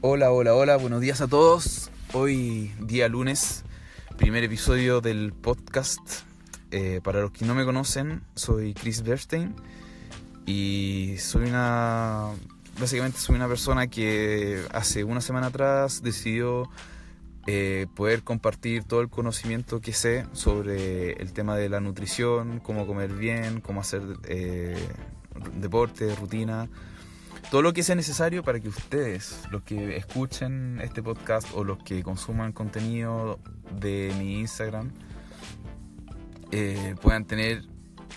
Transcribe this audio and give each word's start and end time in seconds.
Hola, 0.00 0.30
hola, 0.30 0.54
hola, 0.54 0.76
buenos 0.76 1.00
días 1.00 1.20
a 1.22 1.26
todos. 1.26 1.90
Hoy 2.12 2.72
día 2.78 3.08
lunes, 3.08 3.64
primer 4.16 4.44
episodio 4.44 5.00
del 5.00 5.32
podcast. 5.32 5.98
Eh, 6.70 7.00
para 7.02 7.20
los 7.20 7.32
que 7.32 7.44
no 7.44 7.56
me 7.56 7.64
conocen, 7.64 8.22
soy 8.36 8.74
Chris 8.74 9.02
Bernstein 9.02 9.56
y 10.46 11.16
soy 11.18 11.48
una... 11.48 12.28
Básicamente 12.78 13.18
soy 13.18 13.34
una 13.34 13.48
persona 13.48 13.88
que 13.88 14.62
hace 14.72 15.02
una 15.02 15.20
semana 15.20 15.48
atrás 15.48 16.00
decidió 16.00 16.70
eh, 17.48 17.88
poder 17.96 18.22
compartir 18.22 18.84
todo 18.84 19.00
el 19.00 19.08
conocimiento 19.08 19.80
que 19.80 19.92
sé 19.92 20.26
sobre 20.32 21.14
el 21.14 21.32
tema 21.32 21.56
de 21.56 21.68
la 21.68 21.80
nutrición, 21.80 22.60
cómo 22.60 22.86
comer 22.86 23.14
bien, 23.14 23.60
cómo 23.60 23.80
hacer 23.80 24.02
eh, 24.28 24.78
deporte, 25.56 26.14
rutina, 26.14 26.68
todo 27.50 27.62
lo 27.62 27.72
que 27.72 27.82
sea 27.82 27.94
necesario 27.94 28.42
para 28.42 28.60
que 28.60 28.68
ustedes, 28.68 29.42
los 29.50 29.62
que 29.62 29.96
escuchen 29.96 30.80
este 30.82 31.02
podcast 31.02 31.48
o 31.54 31.64
los 31.64 31.78
que 31.82 32.02
consuman 32.02 32.52
contenido 32.52 33.38
de 33.80 34.12
mi 34.18 34.40
Instagram, 34.40 34.92
eh, 36.50 36.94
puedan 37.00 37.24
tener 37.24 37.64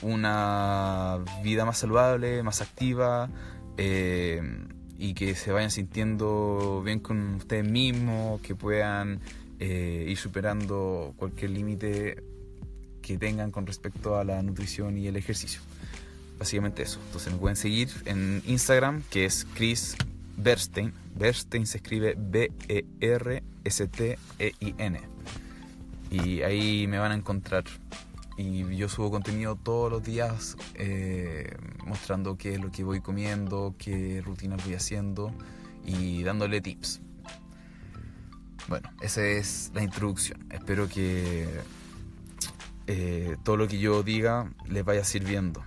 una 0.02 1.20
vida 1.44 1.66
más 1.66 1.78
saludable, 1.80 2.44
más 2.44 2.62
activa 2.62 3.30
y 3.78 5.16
que 5.16 5.34
se 5.34 5.52
vayan 5.52 5.72
sintiendo 5.72 6.84
bien 6.86 7.00
con 7.00 7.36
ustedes 7.36 7.68
mismos, 7.68 8.40
que 8.42 8.54
puedan 8.54 9.20
eh, 9.60 10.06
ir 10.08 10.18
superando 10.18 11.16
cualquier 11.18 11.50
límite 11.50 12.24
que 13.02 13.18
tengan 13.18 13.50
con 13.50 13.66
respecto 13.66 14.18
a 14.18 14.24
la 14.24 14.44
nutrición 14.44 15.00
y 15.00 15.08
el 15.08 15.16
ejercicio. 15.16 15.62
Básicamente 16.42 16.82
eso. 16.82 17.00
Entonces 17.06 17.32
me 17.32 17.38
pueden 17.38 17.56
seguir 17.56 17.90
en 18.06 18.42
Instagram, 18.48 19.04
que 19.12 19.26
es 19.26 19.46
Chris 19.54 19.96
Berstein. 20.38 20.92
Berstein 21.14 21.68
se 21.68 21.78
escribe 21.78 22.16
B-E-R-S-T-E-I-N. 22.18 22.82
Y 26.10 26.42
ahí 26.42 26.88
me 26.88 26.98
van 26.98 27.12
a 27.12 27.14
encontrar 27.14 27.66
y 28.38 28.76
yo 28.76 28.90
subo 28.90 29.12
contenido 29.12 29.56
todos 29.56 29.92
los 29.92 30.02
días 30.04 30.58
eh, 30.74 31.56
mostrando 31.86 32.40
qué 32.40 32.54
es 32.54 32.60
lo 32.60 32.72
que 32.72 32.84
voy 32.84 33.02
comiendo, 33.02 33.76
qué 33.78 34.24
rutinas 34.26 34.66
voy 34.66 34.74
haciendo 34.74 35.32
y 35.86 36.24
dándole 36.24 36.60
tips. 36.60 37.02
Bueno, 38.68 38.90
esa 39.00 39.24
es 39.24 39.70
la 39.76 39.84
introducción. 39.84 40.44
Espero 40.50 40.90
que 40.90 41.48
eh, 42.88 43.38
todo 43.44 43.58
lo 43.58 43.68
que 43.68 43.78
yo 43.78 44.02
diga 44.02 44.52
les 44.68 44.84
vaya 44.84 45.04
sirviendo. 45.04 45.64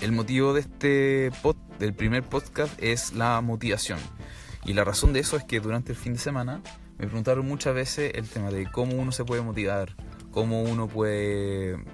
El 0.00 0.12
motivo 0.12 0.54
de 0.54 0.60
este 0.60 1.30
pod, 1.42 1.56
del 1.78 1.92
primer 1.92 2.22
podcast 2.22 2.72
es 2.82 3.12
la 3.12 3.38
motivación. 3.42 3.98
Y 4.64 4.72
la 4.72 4.82
razón 4.82 5.12
de 5.12 5.20
eso 5.20 5.36
es 5.36 5.44
que 5.44 5.60
durante 5.60 5.92
el 5.92 5.98
fin 5.98 6.14
de 6.14 6.18
semana 6.18 6.62
me 6.98 7.06
preguntaron 7.06 7.46
muchas 7.46 7.74
veces 7.74 8.12
el 8.14 8.26
tema 8.26 8.50
de 8.50 8.70
cómo 8.70 8.96
uno 8.96 9.12
se 9.12 9.26
puede 9.26 9.42
motivar, 9.42 9.94
cómo 10.30 10.62
uno 10.62 10.88
puede 10.88 11.84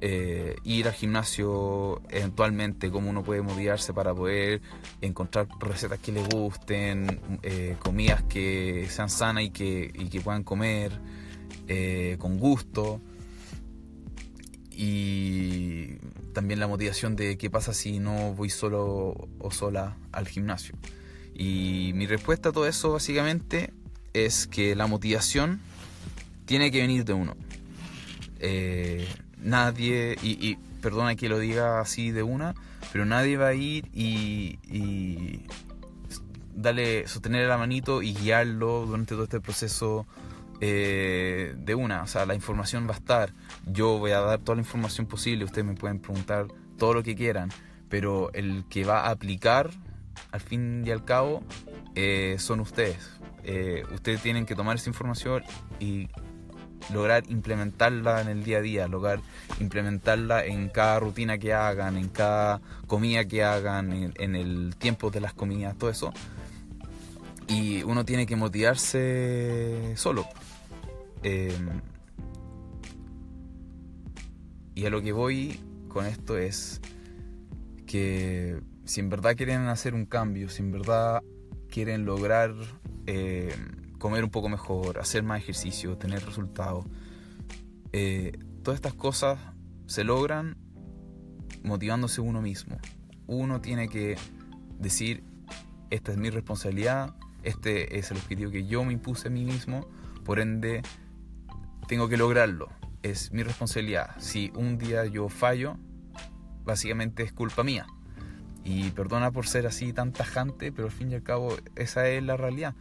eh, 0.00 0.56
ir 0.64 0.88
al 0.88 0.94
gimnasio 0.94 2.00
eventualmente, 2.08 2.90
cómo 2.90 3.10
uno 3.10 3.22
puede 3.22 3.42
motivarse 3.42 3.92
para 3.92 4.14
poder 4.14 4.62
encontrar 5.02 5.46
recetas 5.60 5.98
que 5.98 6.12
le 6.12 6.24
gusten, 6.24 7.20
eh, 7.42 7.76
comidas 7.80 8.22
que 8.22 8.86
sean 8.88 9.10
sanas 9.10 9.44
y 9.44 9.50
que, 9.50 9.92
y 9.94 10.08
que 10.08 10.22
puedan 10.22 10.42
comer 10.42 10.90
eh, 11.68 12.16
con 12.18 12.38
gusto. 12.38 13.02
Y 14.70 15.11
también 16.32 16.60
la 16.60 16.66
motivación 16.66 17.16
de 17.16 17.36
qué 17.38 17.50
pasa 17.50 17.74
si 17.74 17.98
no 17.98 18.34
voy 18.34 18.50
solo 18.50 19.28
o 19.38 19.50
sola 19.50 19.96
al 20.12 20.28
gimnasio. 20.28 20.74
Y 21.34 21.92
mi 21.94 22.06
respuesta 22.06 22.50
a 22.50 22.52
todo 22.52 22.66
eso 22.66 22.92
básicamente 22.92 23.72
es 24.12 24.46
que 24.46 24.74
la 24.74 24.86
motivación 24.86 25.60
tiene 26.44 26.70
que 26.70 26.80
venir 26.80 27.04
de 27.04 27.12
uno. 27.12 27.36
Eh, 28.40 29.06
nadie, 29.38 30.16
y, 30.22 30.56
perdona 30.80 31.14
que 31.14 31.28
lo 31.28 31.38
diga 31.38 31.80
así 31.80 32.10
de 32.10 32.22
una, 32.22 32.54
pero 32.92 33.04
nadie 33.06 33.36
va 33.36 33.48
a 33.48 33.54
ir 33.54 33.88
y, 33.94 34.58
y 34.68 35.46
darle, 36.54 37.06
sostener 37.06 37.46
la 37.48 37.56
manito 37.56 38.02
y 38.02 38.14
guiarlo 38.14 38.84
durante 38.86 39.14
todo 39.14 39.24
este 39.24 39.40
proceso 39.40 40.06
eh, 40.64 41.56
de 41.58 41.74
una. 41.74 42.02
O 42.02 42.06
sea, 42.06 42.24
la 42.24 42.36
información 42.36 42.86
va 42.86 42.92
a 42.92 42.96
estar. 42.96 43.32
Yo 43.66 43.98
voy 43.98 44.12
a 44.12 44.20
dar 44.20 44.38
toda 44.38 44.54
la 44.54 44.62
información 44.62 45.08
posible. 45.08 45.44
Ustedes 45.44 45.66
me 45.66 45.74
pueden 45.74 45.98
preguntar 45.98 46.46
todo 46.78 46.94
lo 46.94 47.02
que 47.02 47.16
quieran. 47.16 47.50
Pero 47.88 48.32
el 48.32 48.64
que 48.70 48.84
va 48.84 49.00
a 49.00 49.10
aplicar, 49.10 49.70
al 50.30 50.40
fin 50.40 50.84
y 50.86 50.90
al 50.92 51.04
cabo, 51.04 51.42
eh, 51.96 52.36
son 52.38 52.60
ustedes. 52.60 53.10
ustedes 53.92 54.22
tienen 54.22 54.46
que 54.46 54.54
tomar 54.54 54.76
esa 54.76 54.88
información 54.88 55.42
y 55.80 56.08
lograr 56.90 57.24
implementarla 57.28 58.20
en 58.20 58.28
el 58.28 58.44
día 58.44 58.58
a 58.58 58.60
día, 58.60 58.86
lograr 58.86 59.20
implementarla 59.58 60.44
en 60.44 60.68
cada 60.68 61.00
rutina 61.00 61.38
que 61.38 61.52
hagan, 61.52 61.96
en 61.96 62.08
cada 62.08 62.60
comida 62.86 63.24
que 63.24 63.42
hagan, 63.42 64.12
en, 64.16 64.36
el 64.36 64.76
tiempo 64.78 65.10
de 65.10 65.20
las 65.20 65.34
comidas, 65.34 65.76
todo 65.76 65.90
eso. 65.90 66.12
Y 67.48 67.82
uno 67.82 68.04
tiene 68.04 68.26
que 68.26 68.36
motivarse 68.36 69.96
solo. 69.96 70.24
Em, 71.22 71.80
y 74.74 74.86
a 74.86 74.90
lo 74.90 75.02
que 75.02 75.12
voy 75.12 75.60
con 75.88 76.06
esto 76.06 76.38
es 76.38 76.80
que 77.86 78.60
si 78.84 79.00
en 79.00 79.10
verdad 79.10 79.36
quieren 79.36 79.66
hacer 79.68 79.94
un 79.94 80.06
cambio, 80.06 80.48
si 80.48 80.62
en 80.62 80.72
verdad 80.72 81.22
quieren 81.68 82.04
lograr 82.04 82.54
eh, 83.06 83.54
comer 83.98 84.24
un 84.24 84.30
poco 84.30 84.48
mejor, 84.48 84.98
hacer 84.98 85.22
más 85.22 85.40
ejercicio, 85.40 85.96
tener 85.96 86.24
resultados. 86.24 86.84
Eh, 87.92 88.32
todas 88.62 88.76
estas 88.76 88.94
cosas 88.94 89.38
se 89.86 90.04
logran 90.04 90.56
motivándose 91.62 92.20
uno 92.20 92.42
mismo. 92.42 92.78
Uno 93.26 93.60
tiene 93.60 93.88
que 93.88 94.16
decir, 94.78 95.22
esta 95.90 96.12
es 96.12 96.18
mi 96.18 96.30
responsabilidad, 96.30 97.14
este 97.42 97.98
es 97.98 98.10
el 98.10 98.16
objetivo 98.16 98.50
que 98.50 98.66
yo 98.66 98.84
me 98.84 98.92
impuse 98.92 99.28
a 99.28 99.30
mí 99.30 99.44
mismo, 99.44 99.86
por 100.24 100.40
ende 100.40 100.82
tengo 101.92 102.08
que 102.08 102.16
lograrlo. 102.16 102.70
Es 103.02 103.32
mi 103.32 103.42
responsabilidad. 103.42 104.12
Si 104.16 104.50
un 104.56 104.78
día 104.78 105.04
yo 105.04 105.28
fallo, 105.28 105.76
básicamente 106.64 107.22
es 107.22 107.34
culpa 107.34 107.64
mía. 107.64 107.86
Y 108.64 108.92
perdona 108.92 109.30
por 109.30 109.46
ser 109.46 109.66
así 109.66 109.92
tan 109.92 110.10
tajante, 110.10 110.72
pero 110.72 110.88
al 110.88 110.90
fin 110.90 111.12
y 111.12 111.16
al 111.16 111.22
cabo 111.22 111.54
esa 111.76 112.08
es 112.08 112.22
la 112.22 112.38
realidad 112.38 112.74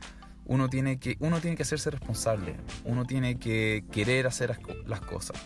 uno 0.46 0.70
tiene 0.70 0.98
que, 0.98 1.18
uno 1.20 1.42
tiene 1.42 1.58
que 1.58 1.64
hacerse 1.64 1.92
responsable, 1.92 2.56
uno 2.86 3.06
tiene 3.06 3.38
que 3.38 3.84
querer 3.92 4.28
hacer 4.28 4.58
las 4.86 5.02
cosas. 5.02 5.38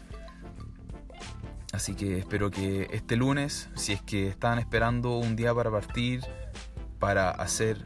Así 1.74 1.96
que 1.96 2.20
espero 2.20 2.52
que 2.52 2.88
este 2.92 3.16
lunes, 3.16 3.70
si 3.74 3.94
es 3.94 4.02
que 4.04 4.28
están 4.28 4.59
esperando 4.59 5.18
un 5.18 5.36
día 5.36 5.56
para 5.56 5.72
partir, 5.72 6.22
para 7.00 7.31
hacer 7.31 7.84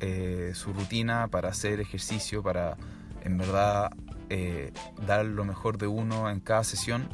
eh, 0.00 0.52
su 0.54 0.72
rutina, 0.72 1.28
para 1.28 1.50
hacer 1.50 1.78
ejercicio, 1.80 2.42
para 2.42 2.78
en 3.22 3.36
verdad 3.36 3.90
eh, 4.30 4.72
dar 5.06 5.26
lo 5.26 5.44
mejor 5.44 5.76
de 5.76 5.88
uno 5.88 6.30
en 6.30 6.40
cada 6.40 6.64
sesión, 6.64 7.08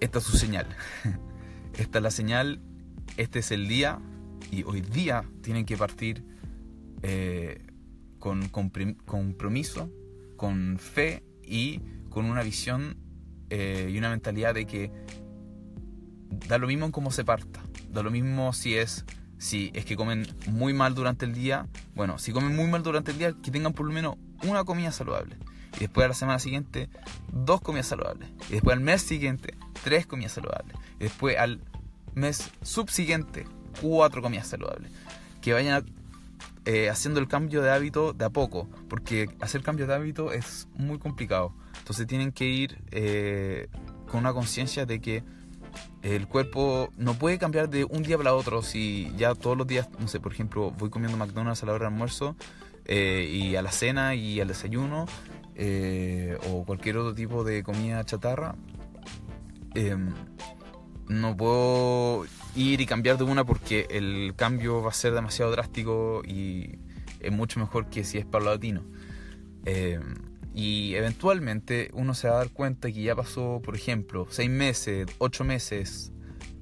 esta 0.00 0.18
es 0.18 0.24
su 0.24 0.36
señal. 0.36 0.66
esta 1.78 1.98
es 1.98 2.02
la 2.02 2.10
señal, 2.10 2.60
este 3.16 3.38
es 3.38 3.52
el 3.52 3.68
día 3.68 4.00
y 4.50 4.64
hoy 4.64 4.80
día 4.80 5.24
tienen 5.40 5.64
que 5.64 5.76
partir 5.76 6.24
eh, 7.02 7.64
con, 8.18 8.48
compromiso, 8.48 9.88
con 10.36 10.78
fe 10.78 11.22
y 11.42 11.80
con 12.10 12.24
una 12.24 12.42
visión 12.42 12.96
eh, 13.50 13.88
y 13.92 13.96
una 13.96 14.10
mentalidad 14.10 14.54
de 14.54 14.66
que 14.66 14.90
da 16.48 16.58
lo 16.58 16.66
mismo 16.66 16.86
en 16.86 16.92
cómo 16.92 17.12
se 17.12 17.24
parta, 17.24 17.60
da 17.88 18.02
lo 18.02 18.10
mismo 18.10 18.52
si 18.52 18.76
es 18.76 19.04
si 19.38 19.70
es 19.74 19.84
que 19.84 19.94
comen 19.94 20.26
muy 20.46 20.72
mal 20.72 20.94
durante 20.94 21.24
el 21.24 21.34
día, 21.34 21.68
bueno, 21.94 22.18
si 22.18 22.32
comen 22.32 22.56
muy 22.56 22.66
mal 22.66 22.82
durante 22.82 23.10
el 23.10 23.18
día, 23.18 23.32
que 23.42 23.50
tengan 23.50 23.74
por 23.74 23.86
lo 23.86 23.92
menos 23.92 24.16
una 24.42 24.64
comida 24.64 24.90
saludable. 24.90 25.36
Y 25.76 25.80
después 25.80 26.04
a 26.04 26.08
la 26.08 26.14
semana 26.14 26.38
siguiente, 26.38 26.88
dos 27.32 27.60
comidas 27.60 27.86
saludables. 27.86 28.28
Y 28.48 28.52
después 28.52 28.76
al 28.76 28.82
mes 28.82 29.02
siguiente, 29.02 29.54
tres 29.82 30.06
comidas 30.06 30.32
saludables. 30.32 30.76
Y 31.00 31.04
después 31.04 31.36
al 31.38 31.60
mes 32.14 32.50
subsiguiente, 32.62 33.46
cuatro 33.80 34.22
comidas 34.22 34.48
saludables. 34.48 34.90
Que 35.40 35.52
vayan 35.52 35.84
eh, 36.66 36.88
haciendo 36.88 37.20
el 37.20 37.28
cambio 37.28 37.60
de 37.60 37.70
hábito 37.70 38.12
de 38.12 38.24
a 38.24 38.30
poco, 38.30 38.68
porque 38.88 39.28
hacer 39.40 39.62
cambio 39.62 39.86
de 39.86 39.94
hábito 39.94 40.32
es 40.32 40.68
muy 40.74 40.98
complicado. 40.98 41.52
Entonces 41.78 42.06
tienen 42.06 42.32
que 42.32 42.46
ir 42.46 42.78
eh, 42.90 43.68
con 44.10 44.20
una 44.20 44.32
conciencia 44.32 44.86
de 44.86 45.00
que 45.00 45.22
el 46.02 46.28
cuerpo 46.28 46.90
no 46.96 47.14
puede 47.14 47.38
cambiar 47.38 47.68
de 47.68 47.84
un 47.84 48.02
día 48.02 48.16
para 48.16 48.34
otro 48.34 48.62
si 48.62 49.12
ya 49.16 49.34
todos 49.34 49.56
los 49.56 49.66
días, 49.66 49.88
no 49.98 50.08
sé, 50.08 50.20
por 50.20 50.32
ejemplo, 50.32 50.70
voy 50.70 50.88
comiendo 50.88 51.16
McDonald's 51.18 51.62
a 51.62 51.66
la 51.66 51.72
hora 51.72 51.86
del 51.86 51.94
almuerzo 51.94 52.36
eh, 52.86 53.28
y 53.30 53.56
a 53.56 53.62
la 53.62 53.72
cena 53.72 54.14
y 54.14 54.40
al 54.40 54.48
desayuno 54.48 55.06
o 55.56 56.64
cualquier 56.64 56.98
otro 56.98 57.14
tipo 57.14 57.44
de 57.44 57.62
comida 57.62 58.04
chatarra. 58.04 58.56
Em, 59.74 60.12
no 61.08 61.36
puedo 61.36 62.24
ir 62.56 62.80
y 62.80 62.86
cambiar 62.86 63.18
de 63.18 63.24
una 63.24 63.44
porque 63.44 63.86
el 63.90 64.34
cambio 64.36 64.82
va 64.82 64.90
a 64.90 64.92
ser 64.92 65.12
demasiado 65.12 65.50
drástico 65.50 66.22
y 66.24 66.78
es 67.20 67.32
mucho 67.32 67.60
mejor 67.60 67.88
que 67.88 68.04
si 68.04 68.18
es 68.18 68.24
paulatino. 68.24 68.84
Eh, 69.64 70.00
y 70.54 70.94
eventualmente 70.94 71.90
uno 71.94 72.14
se 72.14 72.28
va 72.28 72.34
a 72.34 72.38
dar 72.38 72.50
cuenta 72.50 72.90
que 72.90 73.02
ya 73.02 73.16
pasó, 73.16 73.60
por 73.62 73.74
ejemplo, 73.74 74.26
6 74.30 74.48
meses, 74.48 75.06
8 75.18 75.44
meses, 75.44 76.12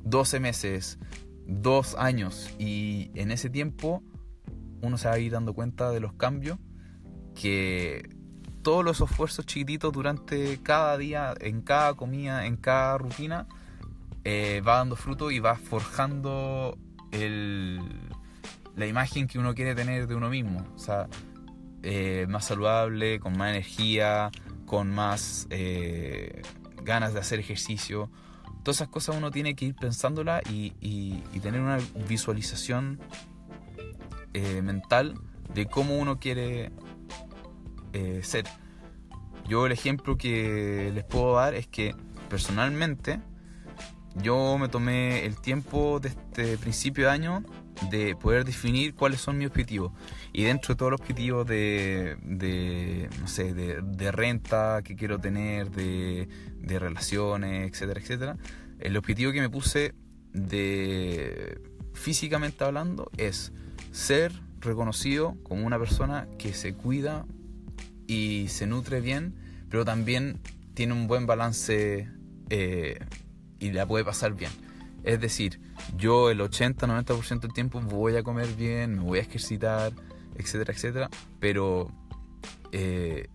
12 0.05 0.41
meses, 0.41 0.99
2 1.47 1.97
años. 1.97 2.51
Y 2.59 3.11
en 3.15 3.31
ese 3.31 3.51
tiempo 3.51 4.03
uno 4.81 4.97
se 4.97 5.09
va 5.09 5.15
a 5.15 5.19
ir 5.19 5.33
dando 5.33 5.53
cuenta 5.53 5.91
de 5.91 6.01
los 6.01 6.15
cambios 6.15 6.59
que 7.35 8.09
todos 8.63 8.85
los 8.85 9.01
esfuerzos 9.01 9.45
chiquititos 9.45 9.93
durante 9.93 10.61
cada 10.63 10.97
día, 10.97 11.35
en 11.41 11.63
cada 11.63 11.95
comida, 11.95 12.47
en 12.47 12.57
cada 12.57 12.97
rutina, 12.99 13.47
eh, 14.25 14.63
va 14.67 14.77
dando 14.79 14.97
fruto 14.97 15.31
y 15.31 15.41
va 15.41 15.57
forjando 15.57 16.79
la 17.11 18.87
imagen 18.87 19.27
que 19.27 19.39
uno 19.39 19.55
quiere 19.55 19.75
tener 19.75 20.07
de 20.07 20.15
uno 20.15 20.31
mismo. 20.31 20.65
O 20.75 20.79
sea, 20.79 21.09
eh, 21.83 22.27
más 22.29 22.47
saludable, 22.47 23.21
con 23.21 23.37
más 23.37 23.51
energía, 23.51 24.31
con 24.65 24.91
más 24.91 25.47
eh, 25.51 26.43
ganas 26.83 27.13
de 27.13 27.21
hacer 27.21 27.41
ejercicio. 27.41 28.11
Todas 28.63 28.77
esas 28.77 28.89
cosas 28.89 29.17
uno 29.17 29.33
tiene 29.33 29.57
que 29.57 29.67
ir 29.67 29.75
pensándola 29.75 30.41
y, 30.49 30.73
y, 30.81 31.41
tener 31.41 31.61
una 31.61 31.79
visualización 32.09 33.01
mental 34.63 35.15
de 35.53 35.67
cómo 35.67 35.99
uno 35.99 36.19
quiere 36.19 36.71
ser. 38.23 38.45
Yo 39.49 39.67
el 39.67 39.73
ejemplo 39.73 40.17
que 40.17 40.91
les 40.95 41.05
puedo 41.05 41.35
dar 41.35 41.55
es 41.55 41.67
que 41.67 41.95
personalmente 42.29 43.21
yo 44.17 44.59
me 44.59 44.69
tomé 44.69 45.25
el 45.25 45.41
tiempo 45.41 46.01
de 46.01 46.11
este 46.11 46.59
principio 46.59 47.07
de 47.07 47.11
año 47.11 47.45
de 47.91 48.15
poder 48.15 48.45
definir 48.45 48.95
cuáles 48.95 49.21
son 49.21 49.39
mis 49.39 49.49
objetivos. 49.49 49.93
Y 50.33 50.45
dentro 50.45 50.75
de 50.75 50.79
todos 50.79 50.93
los 50.93 51.01
objetivos 51.01 51.47
de, 51.47 52.17
de 52.23 53.09
no 53.21 53.27
sé, 53.27 53.55
de, 53.55 54.13
renta 54.13 54.83
que 54.85 54.95
quiero 54.95 55.19
tener, 55.19 55.71
de, 55.71 56.29
de, 56.59 56.79
relaciones, 56.79 57.71
etcétera, 57.71 58.01
etcétera, 58.01 58.37
el 58.79 58.97
objetivo 58.97 59.33
que 59.33 59.41
me 59.41 59.49
puse 59.49 59.95
de 60.33 61.61
físicamente 61.95 62.65
hablando 62.65 63.11
es 63.17 63.53
ser 63.91 64.33
reconocido 64.61 65.37
como 65.43 65.67
una 65.67 65.79
persona 65.79 66.29
que 66.39 66.55
se 66.55 66.75
cuida 66.75 67.27
y 68.13 68.49
se 68.49 68.67
nutre 68.67 69.01
bien, 69.01 69.35
pero 69.71 69.85
también 69.85 70.41
tiene 70.75 70.93
un 70.93 71.07
buen 71.07 71.27
balance 71.27 72.09
eh, 72.51 72.99
y 73.59 73.71
la 73.73 73.87
puede 73.87 74.05
pasar 74.05 74.35
bien. 74.35 74.51
Es 75.03 75.21
decir, 75.21 75.61
yo 75.97 76.31
el 76.31 76.41
80-90% 76.41 77.41
del 77.41 77.53
tiempo 77.53 77.81
voy 77.81 78.17
a 78.17 78.23
comer 78.23 78.49
bien, 78.55 78.97
me 78.97 79.03
voy 79.03 79.19
a 79.19 79.23
ejercitar, 79.23 79.93
etcétera, 80.37 80.73
etcétera, 80.75 81.11
pero 81.41 81.91
eh, 82.71 83.29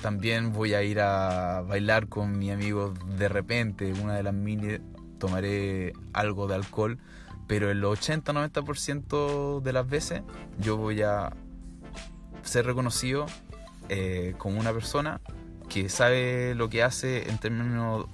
también 0.00 0.52
voy 0.52 0.72
a 0.74 0.82
ir 0.82 1.00
a 1.00 1.62
bailar 1.62 2.08
con 2.08 2.38
mi 2.38 2.50
amigo 2.50 2.94
de 3.18 3.28
repente, 3.28 3.92
una 3.92 4.14
de 4.14 4.22
las 4.22 4.34
mini 4.34 4.78
tomaré 5.18 5.92
algo 6.14 6.46
de 6.46 6.54
alcohol, 6.54 6.98
pero 7.46 7.70
el 7.70 7.82
80-90% 7.84 9.60
de 9.60 9.72
las 9.72 9.88
veces 9.88 10.22
yo 10.58 10.76
voy 10.76 11.02
a 11.02 11.32
ser 12.46 12.66
reconocido 12.66 13.26
eh, 13.88 14.34
como 14.38 14.58
una 14.58 14.72
persona 14.72 15.20
que 15.68 15.88
sabe 15.88 16.54
lo 16.54 16.68
que 16.68 16.82
hace 16.82 17.28
en 17.28 17.38
términos 17.38 18.06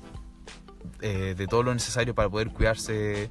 eh, 1.01 1.35
de 1.37 1.47
todo 1.47 1.63
lo 1.63 1.75
necesario 1.75 2.15
para 2.15 2.29
poder 2.29 2.51
cuidarse 2.51 3.31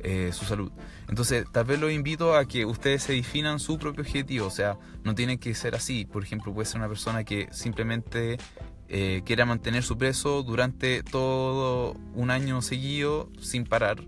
eh, 0.00 0.30
su 0.32 0.44
salud. 0.44 0.70
Entonces, 1.08 1.44
tal 1.50 1.64
vez 1.64 1.80
los 1.80 1.90
invito 1.90 2.36
a 2.36 2.46
que 2.46 2.64
ustedes 2.64 3.02
se 3.02 3.14
definan 3.14 3.58
su 3.58 3.78
propio 3.78 4.02
objetivo, 4.02 4.46
o 4.46 4.50
sea, 4.50 4.78
no 5.02 5.14
tienen 5.14 5.38
que 5.38 5.54
ser 5.54 5.74
así. 5.74 6.04
Por 6.04 6.22
ejemplo, 6.22 6.52
puede 6.52 6.66
ser 6.66 6.78
una 6.78 6.88
persona 6.88 7.24
que 7.24 7.48
simplemente 7.50 8.38
eh, 8.88 9.22
quiera 9.24 9.44
mantener 9.44 9.82
su 9.82 9.98
peso 9.98 10.42
durante 10.42 11.02
todo 11.02 11.96
un 12.14 12.30
año 12.30 12.62
seguido 12.62 13.30
sin 13.40 13.64
parar, 13.64 14.04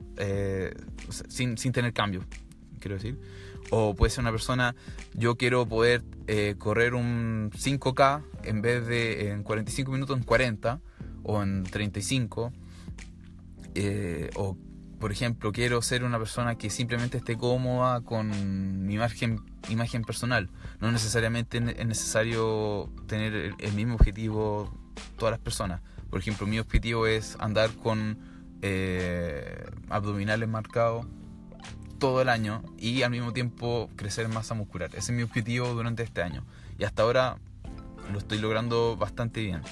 sin, 1.28 1.58
sin, 1.58 1.72
tener 1.72 1.92
cambio, 1.92 2.24
quiero 2.86 3.02
decir. 3.02 3.18
O 3.70 3.94
puede 3.94 4.10
ser 4.10 4.22
una 4.22 4.30
persona, 4.30 4.76
yo 5.14 5.36
quiero 5.36 5.66
poder 5.66 6.04
correr 6.58 6.94
un 6.94 7.50
5K 7.52 8.22
en 8.44 8.62
vez 8.62 8.86
de 8.86 9.30
en 9.30 9.42
45 9.42 9.90
minutos, 9.90 10.16
en 10.16 10.22
40 10.22 10.80
o 11.24 11.42
en 11.42 11.64
35. 11.64 12.52
Eh, 13.74 14.30
o, 14.36 14.56
por 14.98 15.12
ejemplo, 15.12 15.52
quiero 15.52 15.82
ser 15.82 16.04
una 16.04 16.18
persona 16.18 16.56
que 16.56 16.70
simplemente 16.70 17.18
esté 17.18 17.36
cómoda 17.36 18.00
con 18.00 18.86
mi 18.86 18.94
imagen, 18.94 19.42
imagen 19.68 20.02
personal. 20.02 20.48
No 20.80 20.90
necesariamente 20.90 21.58
es 21.58 21.86
necesario 21.86 22.90
tener 23.06 23.54
el, 23.58 23.72
mismo 23.74 23.96
objetivo 23.96 24.72
todas 25.18 25.32
las 25.32 25.40
personas. 25.40 25.82
Por 26.08 26.20
ejemplo, 26.20 26.46
mi 26.46 26.58
objetivo 26.58 27.06
es 27.06 27.36
andar 27.40 27.70
con 27.74 28.18
eh, 28.62 29.66
abdominales 29.90 30.48
marcados 30.48 31.06
todo 31.98 32.22
el 32.22 32.28
año 32.28 32.62
y 32.78 33.02
al 33.02 33.10
mismo 33.10 33.32
tiempo 33.32 33.90
crecer 33.96 34.28
masa 34.28 34.54
muscular. 34.54 34.90
Ese 34.90 35.12
es 35.12 35.16
mi 35.16 35.22
objetivo 35.22 35.68
durante 35.68 36.02
este 36.02 36.22
año. 36.22 36.44
Y 36.78 36.84
hasta 36.84 37.02
ahora 37.02 37.38
lo 38.12 38.18
estoy 38.18 38.38
logrando 38.38 38.96
bastante 38.96 39.40
bien. 39.40 39.62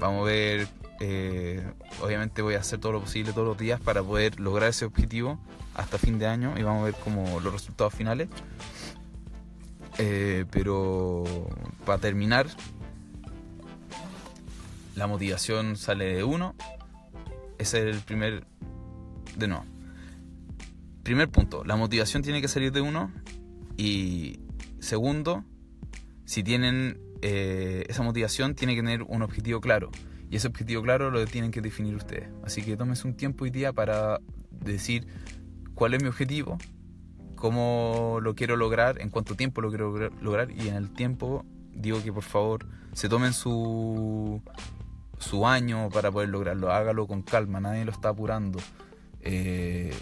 Vamos 0.00 0.22
a 0.22 0.24
ver 0.24 0.68
eh, 1.00 1.62
obviamente 2.02 2.42
voy 2.42 2.54
a 2.54 2.58
hacer 2.58 2.80
todo 2.80 2.92
lo 2.92 3.00
posible 3.00 3.32
todos 3.32 3.46
los 3.46 3.58
días 3.58 3.80
para 3.80 4.02
poder 4.02 4.40
lograr 4.40 4.70
ese 4.70 4.84
objetivo 4.84 5.38
hasta 5.74 5.96
fin 5.96 6.18
de 6.18 6.26
año 6.26 6.54
y 6.58 6.62
vamos 6.62 6.82
a 6.82 6.84
ver 6.86 6.94
como 6.94 7.40
los 7.40 7.52
resultados 7.52 7.94
finales. 7.94 8.28
Eh, 9.98 10.44
pero 10.50 11.24
para 11.84 11.98
terminar, 11.98 12.46
la 14.96 15.06
motivación 15.06 15.76
sale 15.76 16.16
de 16.16 16.24
uno. 16.24 16.54
Ese 17.58 17.88
es 17.88 17.96
el 17.96 18.02
primer... 18.02 18.44
De 19.36 19.46
no. 19.46 19.64
Primer 21.08 21.30
punto, 21.30 21.64
la 21.64 21.74
motivación 21.74 22.22
tiene 22.22 22.42
que 22.42 22.48
salir 22.48 22.70
de 22.70 22.82
uno. 22.82 23.10
Y 23.78 24.40
segundo, 24.78 25.42
si 26.26 26.42
tienen 26.42 27.00
eh, 27.22 27.86
esa 27.88 28.02
motivación, 28.02 28.54
tiene 28.54 28.74
que 28.74 28.82
tener 28.82 29.04
un 29.04 29.22
objetivo 29.22 29.62
claro. 29.62 29.90
Y 30.30 30.36
ese 30.36 30.48
objetivo 30.48 30.82
claro 30.82 31.10
lo 31.10 31.24
tienen 31.24 31.50
que 31.50 31.62
definir 31.62 31.94
ustedes. 31.94 32.28
Así 32.44 32.60
que 32.60 32.76
tómense 32.76 33.08
un 33.08 33.16
tiempo 33.16 33.46
y 33.46 33.50
día 33.50 33.72
para 33.72 34.20
decir 34.50 35.06
cuál 35.72 35.94
es 35.94 36.02
mi 36.02 36.10
objetivo, 36.10 36.58
cómo 37.36 38.18
lo 38.20 38.34
quiero 38.34 38.56
lograr, 38.56 39.00
en 39.00 39.08
cuánto 39.08 39.34
tiempo 39.34 39.62
lo 39.62 39.70
quiero 39.70 40.10
lograr 40.20 40.50
y 40.50 40.68
en 40.68 40.74
el 40.74 40.90
tiempo 40.90 41.46
digo 41.72 42.02
que 42.02 42.12
por 42.12 42.24
favor 42.24 42.66
se 42.92 43.08
tomen 43.08 43.32
su, 43.32 44.42
su 45.16 45.46
año 45.46 45.88
para 45.88 46.12
poder 46.12 46.28
lograrlo, 46.28 46.70
hágalo 46.70 47.06
con 47.06 47.22
calma, 47.22 47.60
nadie 47.60 47.86
lo 47.86 47.92
está 47.92 48.10
apurando. 48.10 48.58
Eh, 49.22 49.94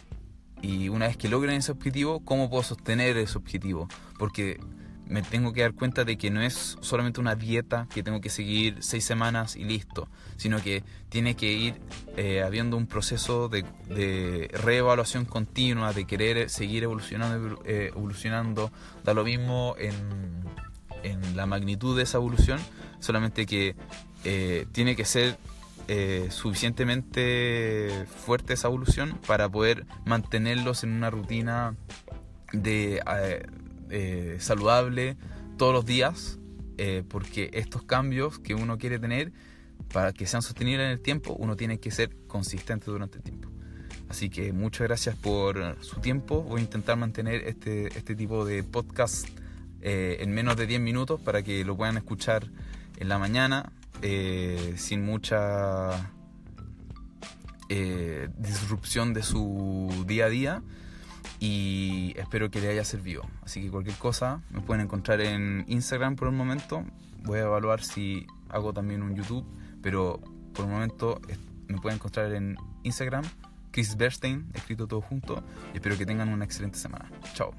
y 0.67 0.89
una 0.89 1.07
vez 1.07 1.17
que 1.17 1.29
logren 1.29 1.57
ese 1.57 1.71
objetivo, 1.71 2.21
¿cómo 2.25 2.51
puedo 2.51 2.63
sostener 2.63 3.17
ese 3.17 3.39
objetivo? 3.39 3.89
Porque 4.19 4.59
me 5.07 5.23
tengo 5.23 5.53
que 5.53 5.63
dar 5.63 5.75
cuenta 5.75 6.05
de 6.05 6.19
que 6.19 6.31
no 6.31 6.43
es 6.43 6.77
solamente 6.81 7.21
una 7.21 7.37
dieta 7.37 7.87
que 7.95 8.03
tengo 8.03 8.21
que 8.21 8.31
seguir 8.31 8.79
seis 8.81 9.05
semanas 9.05 9.55
y 9.55 9.63
listo, 9.63 10.09
sino 10.37 10.61
que 10.61 10.83
tiene 11.09 11.37
que 11.37 11.53
ir 11.53 11.75
eh, 12.17 12.43
habiendo 12.43 12.77
un 12.77 12.87
proceso 12.89 13.49
de, 13.49 13.65
de, 13.89 14.51
reevaluación 14.53 15.25
continua, 15.25 15.93
de 15.93 16.05
querer 16.05 16.51
seguir 16.51 16.83
evolucionando, 16.83 17.63
eh, 17.65 17.93
evolucionando, 17.95 18.73
da 19.05 19.15
lo 19.15 19.23
mismo 19.23 19.77
en, 19.79 19.95
en, 21.05 21.37
la 21.37 21.47
magnitud 21.47 21.97
de 21.97 22.03
esa 22.03 22.19
evolución, 22.19 22.59
solamente 22.99 23.47
que 23.47 23.77
eh, 24.25 24.67
tiene 24.73 24.97
que 24.97 25.05
ser 25.05 25.39
suficientemente 26.31 28.07
fuerte 28.25 28.55
esa 28.55 28.69
evolución 28.69 29.19
para 29.27 29.49
poder 29.49 29.87
mantenerlos 30.05 30.83
en 30.85 30.93
una 30.93 31.11
rutina 31.11 31.77
de 32.53 33.01
eh, 33.91 34.37
saludable 34.41 35.17
todos 35.57 35.73
los 35.73 35.87
días, 35.87 36.39
eh, 36.79 37.05
porque 37.09 37.51
estos 37.55 37.83
cambios 37.83 38.39
que 38.39 38.55
uno 38.55 38.79
quiere 38.79 38.99
tener, 38.99 39.33
para 39.93 40.13
que 40.13 40.27
sean 40.27 40.43
sostenibles 40.43 40.87
en 40.87 40.93
el 40.93 41.01
tiempo, 41.01 41.35
uno 41.39 41.57
tiene 41.57 41.79
que 41.79 41.91
ser 41.91 42.17
consistente 42.27 42.91
durante 42.91 43.19
el 43.19 43.23
tiempo. 43.23 43.49
Así 44.09 44.31
que 44.31 44.53
muchas 44.53 44.87
gracias 44.87 45.17
por 45.17 45.77
su 45.83 46.01
tiempo. 46.01 46.43
Voy 46.43 46.61
a 46.61 46.65
intentar 46.65 46.97
mantener 46.97 47.43
este, 47.47 47.87
este 47.97 48.15
tipo 48.15 48.45
de 48.45 48.63
podcast 48.63 49.29
eh, 49.81 50.19
en 50.21 50.33
menos 50.33 50.57
de 50.57 50.67
10 50.67 50.81
minutos 50.81 51.21
para 51.21 51.43
que 51.43 51.65
lo 51.65 51.77
puedan 51.77 51.97
escuchar 51.97 52.49
en 52.99 53.09
la 53.09 53.19
mañana 53.19 53.73
sin 54.01 55.05
mucha 55.05 56.13
disrupción 58.39 59.13
de 59.13 59.23
su 59.23 60.05
día 60.07 60.27
a 60.27 60.29
día 60.29 60.63
y 61.41 62.15
espero 62.17 62.51
que 62.51 62.61
les 62.61 62.71
haya 62.71 62.85
servido. 62.85 63.23
Así 63.43 63.61
que 63.61 63.71
cualquier 63.71 63.97
cosa 63.97 64.43
me 64.51 64.61
pueden 64.61 64.85
encontrar 64.85 65.21
en 65.21 65.65
Instagram 65.69 66.17
por 66.17 66.29
el 66.29 66.35
momento. 66.35 66.85
Voy 67.25 67.41
a 67.41 67.43
evaluar 67.43 67.83
si 67.83 68.27
hago 68.49 68.73
también 68.73 69.03
un 69.03 69.15
YouTube, 69.15 69.45
pero 69.83 70.21
por 70.55 70.65
el 70.65 70.71
momento 70.71 71.21
me 71.69 71.79
pueden 71.79 71.97
encontrar 71.97 72.33
en 72.33 72.57
Instagram, 72.85 73.25
Chris 73.73 73.97
Bernstein, 73.97 74.47
escrito 74.55 74.87
todo 74.87 75.01
junto. 75.01 75.43
Y 75.75 75.77
espero 75.77 75.99
que 75.99 76.07
tengan 76.07 76.29
una 76.29 76.45
excelente 76.45 76.79
semana. 76.79 77.11
Chao. 77.35 77.53